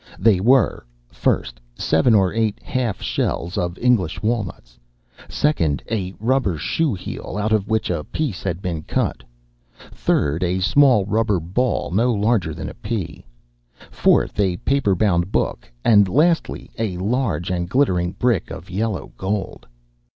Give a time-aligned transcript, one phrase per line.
[0.17, 4.79] They were: First, seven or eight half shells of English walnuts;
[5.29, 9.21] second, a rubber shoe heel out of which a piece had been cut;
[9.91, 13.27] third, a small rubber ball no larger than a pea;
[13.91, 19.67] fourth, a paper bound book; and lastly, a large and glittering brick of yellow gold.